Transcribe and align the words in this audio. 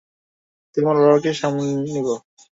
তোমার 0.77 0.95
বাবাকে 1.01 1.31
সামলে 1.33 1.63
নিব। 1.85 2.07